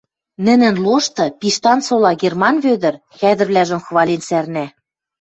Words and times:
Нӹнӹн 0.45 0.75
лошты 0.85 1.25
Пиштан 1.39 1.79
сола 1.87 2.11
Герман 2.21 2.55
Вӧдӹр 2.63 2.95
хӓдӹрвлӓжӹм 3.17 3.81
хвален 3.85 4.21
сӓрнӓ. 4.27 4.65